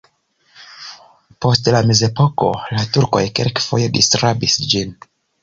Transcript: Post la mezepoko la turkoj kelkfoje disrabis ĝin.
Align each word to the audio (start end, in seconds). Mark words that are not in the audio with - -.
Post 1.45 1.69
la 1.75 1.81
mezepoko 1.89 2.49
la 2.73 2.87
turkoj 2.97 3.23
kelkfoje 3.41 3.93
disrabis 4.01 4.59
ĝin. 4.75 4.99